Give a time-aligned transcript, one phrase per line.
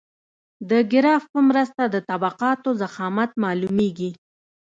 [0.69, 4.11] د ګراف په مرسته د طبقاتو ضخامت معلومیږي